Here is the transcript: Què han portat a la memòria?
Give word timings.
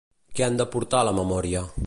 Què 0.39 0.45
han 0.45 0.57
portat 0.77 0.99
a 1.01 1.05
la 1.11 1.15
memòria? 1.21 1.65